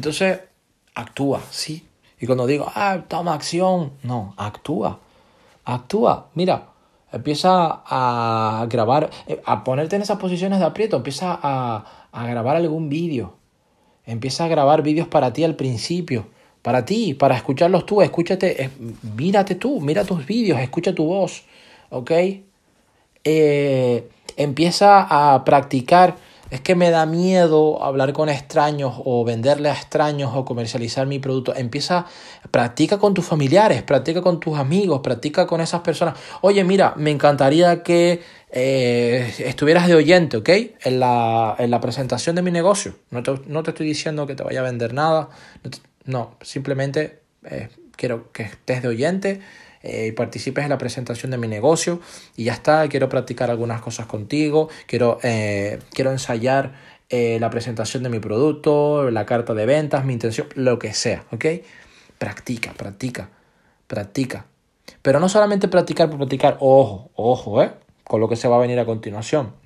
Entonces, 0.00 0.40
actúa, 0.94 1.42
¿sí? 1.50 1.84
Y 2.18 2.24
cuando 2.24 2.46
digo, 2.46 2.72
ah, 2.74 3.00
toma 3.06 3.34
acción, 3.34 3.92
no, 4.02 4.32
actúa, 4.38 4.98
actúa. 5.66 6.28
Mira, 6.32 6.68
empieza 7.12 7.82
a 7.84 8.66
grabar, 8.70 9.10
eh, 9.26 9.42
a 9.44 9.62
ponerte 9.62 9.96
en 9.96 10.02
esas 10.02 10.16
posiciones 10.16 10.58
de 10.58 10.64
aprieto, 10.64 10.96
empieza 10.96 11.38
a, 11.42 11.84
grabar 12.14 12.56
algún 12.56 12.88
vídeo, 12.88 13.34
empieza 14.06 14.46
a 14.46 14.48
grabar 14.48 14.80
vídeos 14.80 15.06
para 15.06 15.34
ti 15.34 15.44
al 15.44 15.54
principio, 15.54 16.28
para 16.62 16.86
ti, 16.86 17.12
para 17.12 17.36
escucharlos 17.36 17.84
tú, 17.84 18.00
escúchate, 18.00 18.70
mírate 19.14 19.54
tú, 19.54 19.82
mira 19.82 20.06
tus 20.06 20.24
vídeos, 20.24 20.58
escucha 20.60 20.94
tu 20.94 21.04
voz, 21.04 21.42
¿ok? 21.90 22.10
Eh, 23.22 24.08
empieza 24.38 25.06
a 25.10 25.44
practicar 25.44 26.16
es 26.50 26.60
que 26.60 26.74
me 26.74 26.90
da 26.90 27.06
miedo 27.06 27.82
hablar 27.82 28.12
con 28.12 28.28
extraños 28.28 28.94
o 29.04 29.24
venderle 29.24 29.70
a 29.70 29.72
extraños 29.72 30.32
o 30.34 30.44
comercializar 30.44 31.06
mi 31.06 31.18
producto. 31.18 31.54
Empieza, 31.54 32.06
practica 32.50 32.98
con 32.98 33.14
tus 33.14 33.24
familiares, 33.24 33.82
practica 33.82 34.20
con 34.20 34.40
tus 34.40 34.58
amigos, 34.58 35.00
practica 35.00 35.46
con 35.46 35.60
esas 35.60 35.82
personas. 35.82 36.18
Oye, 36.40 36.64
mira, 36.64 36.94
me 36.96 37.10
encantaría 37.10 37.82
que 37.82 38.22
eh, 38.50 39.32
estuvieras 39.38 39.86
de 39.86 39.94
oyente, 39.94 40.36
¿ok? 40.38 40.48
En 40.82 41.00
la, 41.00 41.54
en 41.58 41.70
la 41.70 41.80
presentación 41.80 42.34
de 42.34 42.42
mi 42.42 42.50
negocio. 42.50 42.96
No 43.10 43.22
te, 43.22 43.40
no 43.46 43.62
te, 43.62 43.70
estoy 43.70 43.86
diciendo 43.86 44.26
que 44.26 44.34
te 44.34 44.42
vaya 44.42 44.60
a 44.60 44.64
vender 44.64 44.92
nada. 44.92 45.28
No, 46.04 46.34
simplemente 46.42 47.20
eh, 47.44 47.68
quiero 47.94 48.32
que 48.32 48.42
estés 48.42 48.82
de 48.82 48.88
oyente 48.88 49.40
eh, 49.82 50.12
participes 50.12 50.64
en 50.64 50.70
la 50.70 50.78
presentación 50.78 51.30
de 51.30 51.38
mi 51.38 51.48
negocio 51.48 52.00
y 52.36 52.44
ya 52.44 52.52
está, 52.52 52.88
quiero 52.88 53.08
practicar 53.08 53.50
algunas 53.50 53.80
cosas 53.80 54.06
contigo, 54.06 54.68
quiero, 54.86 55.18
eh, 55.22 55.78
quiero 55.92 56.10
ensayar 56.10 56.74
eh, 57.08 57.38
la 57.40 57.50
presentación 57.50 58.02
de 58.02 58.08
mi 58.08 58.20
producto, 58.20 59.10
la 59.10 59.26
carta 59.26 59.54
de 59.54 59.66
ventas, 59.66 60.04
mi 60.04 60.12
intención, 60.12 60.48
lo 60.54 60.78
que 60.78 60.92
sea, 60.92 61.24
¿ok? 61.32 61.46
Practica, 62.18 62.72
practica, 62.74 63.30
practica. 63.86 64.46
Pero 65.02 65.18
no 65.18 65.28
solamente 65.28 65.66
practicar 65.68 66.08
por 66.08 66.18
practicar, 66.18 66.58
ojo, 66.60 67.10
ojo, 67.14 67.62
¿eh? 67.62 67.72
Con 68.04 68.20
lo 68.20 68.28
que 68.28 68.36
se 68.36 68.48
va 68.48 68.56
a 68.56 68.60
venir 68.60 68.78
a 68.78 68.84
continuación. 68.84 69.54